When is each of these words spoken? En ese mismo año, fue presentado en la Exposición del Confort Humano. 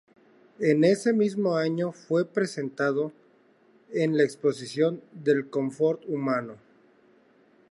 En 0.57 0.83
ese 0.83 1.13
mismo 1.13 1.55
año, 1.55 1.91
fue 1.91 2.25
presentado 2.25 3.13
en 3.91 4.17
la 4.17 4.23
Exposición 4.23 5.03
del 5.11 5.51
Confort 5.51 6.03
Humano. 6.07 6.55